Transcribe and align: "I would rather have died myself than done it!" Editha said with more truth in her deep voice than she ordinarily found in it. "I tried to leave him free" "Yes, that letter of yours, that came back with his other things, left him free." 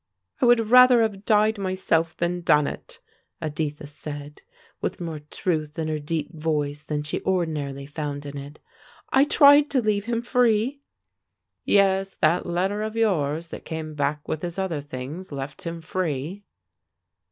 "I 0.41 0.47
would 0.47 0.71
rather 0.71 1.03
have 1.03 1.25
died 1.25 1.59
myself 1.59 2.17
than 2.17 2.41
done 2.41 2.65
it!" 2.65 2.99
Editha 3.39 3.85
said 3.85 4.41
with 4.81 4.99
more 4.99 5.19
truth 5.29 5.77
in 5.77 5.89
her 5.89 5.99
deep 5.99 6.33
voice 6.33 6.81
than 6.83 7.03
she 7.03 7.21
ordinarily 7.21 7.85
found 7.85 8.25
in 8.25 8.35
it. 8.35 8.57
"I 9.13 9.25
tried 9.25 9.69
to 9.69 9.79
leave 9.79 10.05
him 10.05 10.23
free" 10.23 10.81
"Yes, 11.65 12.15
that 12.15 12.47
letter 12.47 12.81
of 12.81 12.95
yours, 12.95 13.49
that 13.49 13.63
came 13.63 13.93
back 13.93 14.27
with 14.27 14.41
his 14.41 14.57
other 14.57 14.81
things, 14.81 15.31
left 15.31 15.65
him 15.65 15.81
free." 15.81 16.45